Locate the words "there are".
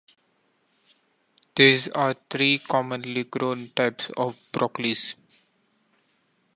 1.55-2.15